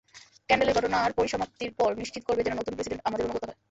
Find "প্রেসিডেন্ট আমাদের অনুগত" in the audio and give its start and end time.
2.75-3.43